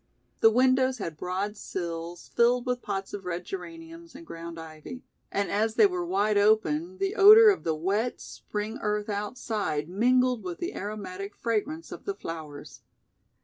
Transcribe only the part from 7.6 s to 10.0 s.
the wet, spring earth outside